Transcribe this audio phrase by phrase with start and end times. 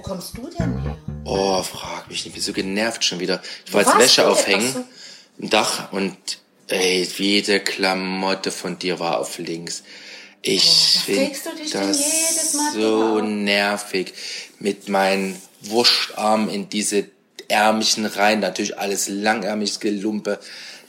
[0.00, 0.96] Wo kommst du denn her?
[1.24, 3.42] Oh, frag mich nicht, ich bin so genervt schon wieder.
[3.66, 4.84] Ich war jetzt Wäsche aufhängen, so.
[5.38, 6.16] im Dach und
[6.68, 9.82] ey, jede Klamotte von dir war auf links.
[10.40, 11.36] Ich was finde
[11.70, 14.14] das so nervig
[14.58, 17.04] mit meinen Wurstarmen in diese
[17.48, 20.40] Ärmchen rein, natürlich alles langärmiges Gelumpe,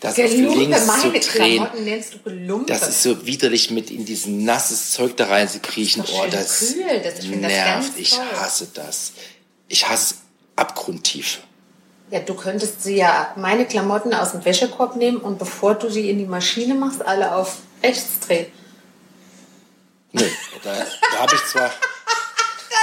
[0.00, 1.56] das auf Gelumpe, links meine zu drehen.
[1.62, 2.66] Klamotten nennst du Gelumpe.
[2.72, 6.02] Das ist so widerlich mit in diesen nasses Zeug da rein zu kriechen.
[6.04, 7.00] Ist doch Oh, das kühl.
[7.02, 7.86] Das- ich das nervt.
[7.86, 9.12] ganz ich hasse das.
[9.68, 10.20] Ich hasse es
[10.56, 11.40] abgrundtief.
[12.10, 16.10] Ja, du könntest sie ja meine Klamotten aus dem Wäschekorb nehmen und bevor du sie
[16.10, 18.46] in die Maschine machst, alle auf rechts drehen.
[20.12, 20.24] Nö,
[20.64, 20.74] da,
[21.12, 21.70] da habe ich zwar.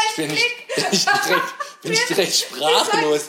[0.09, 3.21] Ich bin, nicht, bin, ich direkt, bin ich direkt sprachlos,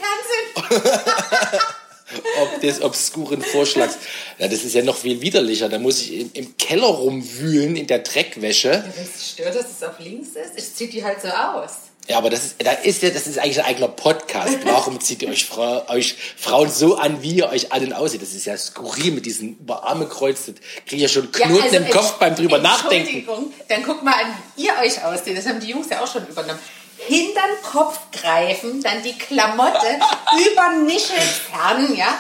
[2.43, 3.99] ob des obskuren Vorschlags.
[4.39, 5.69] Ja, das ist ja noch viel widerlicher.
[5.69, 8.85] Da muss ich im, im Keller rumwühlen in der Dreckwäsche.
[8.95, 11.89] Wenn es stört, dass es auf links ist, ich zieh die halt so aus.
[12.09, 14.61] Ja, aber das ist, da ist ja, das ist eigentlich ein eigener Podcast.
[14.65, 18.23] Warum zieht ihr euch, Frau, euch Frauen so an, wie ihr euch allen aussieht?
[18.23, 20.51] Das ist ja skurril mit diesen Überarme kreuzt.
[20.87, 23.27] Kriege ja schon Knoten also, im Kopf beim drüber nachdenken.
[23.69, 25.37] Dann guck mal an, wie ihr euch aussieht.
[25.37, 26.59] Das haben die Jungs ja auch schon übernommen.
[27.07, 29.87] Hintern Kopf greifen, dann die Klamotte
[30.51, 32.19] über Nische fernen, ja.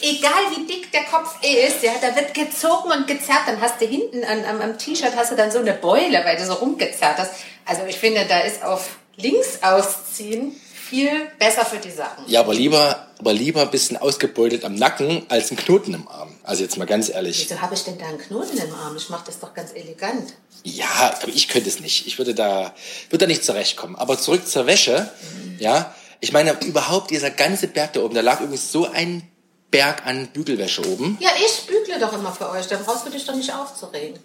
[0.00, 3.42] Egal wie dick der Kopf ist, ja, da wird gezogen und gezerrt.
[3.46, 6.36] Dann hast du hinten an, am, am T-Shirt hast du dann so eine Beule, weil
[6.36, 7.32] du so rumgezerrt hast.
[7.64, 10.52] Also ich finde, da ist auf links ausziehen
[10.88, 12.24] viel besser für die Sachen.
[12.26, 16.34] Ja, aber lieber, aber lieber ein bisschen ausgebeutet am Nacken als ein Knoten im Arm.
[16.44, 17.46] Also jetzt mal ganz ehrlich.
[17.46, 18.96] Wieso habe ich denn da einen Knoten im Arm?
[18.96, 20.32] Ich mache das doch ganz elegant.
[20.64, 22.06] Ja, aber ich könnte es nicht.
[22.06, 22.74] Ich würde da,
[23.10, 23.96] würde da nicht zurechtkommen.
[23.96, 25.10] Aber zurück zur Wäsche.
[25.58, 29.22] Ja, ich meine, überhaupt dieser ganze Berg da oben, da lag übrigens so ein
[29.70, 31.18] Berg an Bügelwäsche oben.
[31.20, 32.66] Ja, ich bügle doch immer für euch.
[32.66, 34.18] Dann brauchst du dich doch nicht aufzuregen.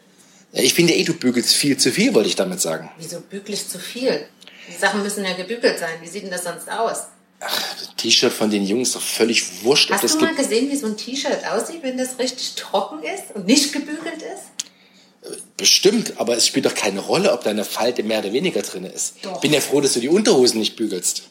[0.54, 2.90] Ja, Ich finde eh, du bügelst viel zu viel, wollte ich damit sagen.
[2.98, 4.26] Wieso bügle ich zu viel?
[4.70, 5.96] Die Sachen müssen ja gebügelt sein.
[6.02, 7.08] Wie sieht denn das sonst aus?
[7.40, 9.92] Das T-Shirt von den Jungs ist doch völlig wurscht.
[9.92, 13.46] Hast du mal gesehen, wie so ein T-Shirt aussieht, wenn das richtig trocken ist und
[13.46, 15.30] nicht gebügelt ist?
[15.58, 18.86] Bestimmt, aber es spielt doch keine Rolle, ob da eine Falte mehr oder weniger drin
[18.86, 19.16] ist.
[19.24, 19.42] Doch.
[19.42, 21.24] Bin ja froh, dass du die Unterhosen nicht bügelst.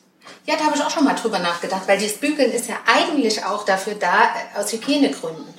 [0.44, 3.44] Ja, da habe ich auch schon mal drüber nachgedacht, weil dieses Bügeln ist ja eigentlich
[3.44, 5.54] auch dafür da, äh, aus Hygienegründen.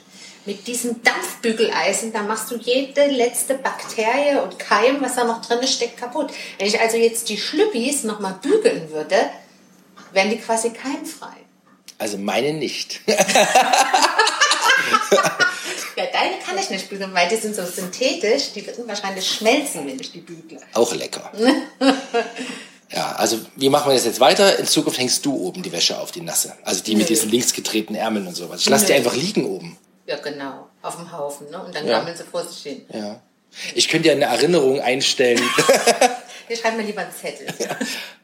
[0.46, 5.66] Mit diesem Dampfbügeleisen, da machst du jede letzte Bakterie und Keim, was da noch drin
[5.66, 6.34] steckt, kaputt.
[6.58, 9.16] Wenn ich also jetzt die Schlüppis nochmal bügeln würde,
[10.12, 11.38] wären die quasi keimfrei.
[11.98, 13.00] Also meine nicht.
[15.96, 19.86] Ja, deine kann ich nicht bügeln, weil die sind so synthetisch, die würden wahrscheinlich schmelzen,
[19.86, 20.60] wenn ich die bügle.
[20.74, 21.32] Auch lecker.
[22.96, 24.60] Ja, also wie machen wir das jetzt weiter?
[24.60, 26.54] In Zukunft hängst du oben die Wäsche auf, die nasse.
[26.64, 28.62] Also die mit diesen links getretenen Ärmeln und sowas.
[28.62, 29.78] Ich lass die einfach liegen oben.
[30.06, 31.64] Ja, genau, auf dem Haufen, ne?
[31.64, 32.00] Und dann Ja.
[32.00, 32.86] gammeln sie vor sich hin.
[32.94, 33.20] Ja.
[33.74, 35.42] Ich könnte ja eine Erinnerung einstellen.
[36.48, 37.48] Wir schreiben mir lieber einen Zettel.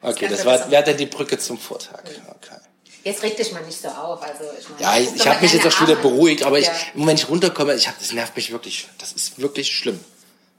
[0.02, 2.00] Okay, kannst das du war, wäre dann die Brücke zum Vortag.
[2.03, 2.56] Okay.
[3.03, 4.22] Jetzt reg dich mal nicht so auf.
[4.22, 6.66] Also, ich meine, Ja, ich, ich habe mich jetzt auch schon wieder beruhigt, aber ich,
[6.68, 6.74] Ja.
[6.96, 8.88] wenn ich runterkomme, ich hab, das nervt mich wirklich.
[8.97, 10.00] Das ist wirklich schlimm.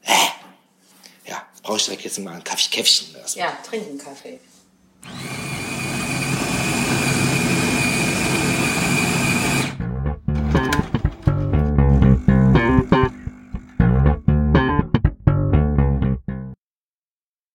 [0.04, 0.12] Äh
[1.62, 3.14] brauche ich direkt jetzt mal ein Kaffee Käffchen.
[3.14, 3.46] Erstmal.
[3.46, 4.40] Ja, trinken Kaffee.